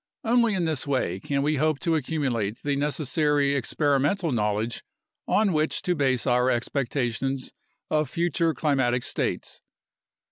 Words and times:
Only 0.23 0.55
in 0.55 0.65
this 0.65 0.87
way 0.87 1.19
can 1.19 1.43
we 1.43 1.57
hope 1.57 1.77
to 1.81 1.93
accumulate 1.93 2.61
the 2.63 2.75
necessary 2.75 3.53
experimental 3.55 4.31
knowledge 4.31 4.83
on 5.27 5.53
which 5.53 5.83
to 5.83 5.93
base 5.93 6.25
our 6.25 6.49
expectations 6.49 7.51
of 7.91 8.09
future 8.09 8.55
climatic 8.55 9.03
states. 9.03 9.61